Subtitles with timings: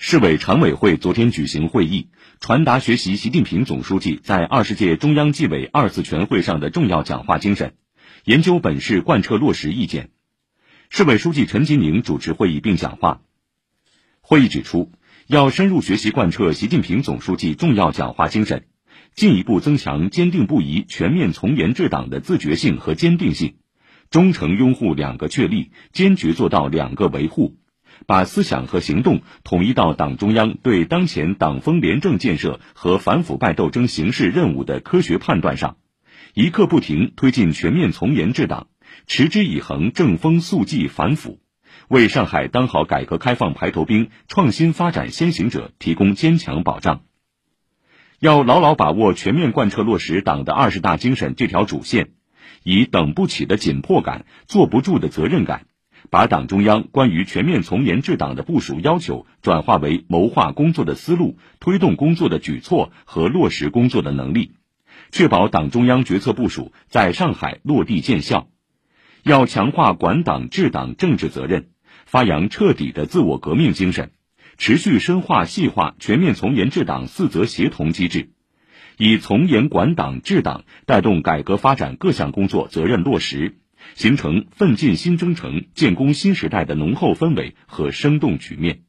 [0.00, 2.06] 市委常委会昨天举行会议，
[2.38, 7.74] 传达学习习近平总书记在二十届中央纪委二次全会上的重要讲话精神，
[8.22, 10.10] 研究本市贯彻落实意见。
[10.88, 13.22] 市委书记陈吉宁主持会议并讲话。
[14.20, 14.92] 会议指出，
[15.26, 18.66] 要深入学习贯彻习近平总书记重要讲话精神，
[19.16, 23.56] 进一步增强坚定不移全面从严治党的自觉性和坚定性，
[24.10, 27.56] 忠诚拥护两个确立，坚决做到两个维护，
[28.06, 35.76] 把思想和行动统一到党中央对当前党风廉政建设和反腐败斗争形势任务的科学判断上，
[36.34, 38.68] 一刻不停推进全面从严治党。
[39.06, 41.40] 持之以恒正风肃纪反腐，
[41.88, 47.02] 为上海当好改革开放排头兵、创新发展先行者提供坚强保障。
[48.18, 52.10] 要牢牢把握全面贯彻落实党的二十大精神这条主线，
[52.62, 55.66] 以等不起的紧迫感、坐不住的责任感，
[56.10, 64.52] 把党中央关于全面从严治党的部署要求转化为谋划工作的思路、推动工作的举措和落实工作的能力，
[65.10, 68.48] 确保党中央决策部署在上海落地见效。
[69.22, 71.68] 要强化管党治党政治责任，
[72.06, 74.12] 发扬彻底的自我革命精神，
[74.56, 78.30] 持续深化细化全面从严治党四责协同机制，
[78.96, 83.58] 以从严管党治党带动改革发展各项工作责任落实，
[83.94, 88.80] 形成奋进新征程、建功新时代的浓厚氛围和生动局面。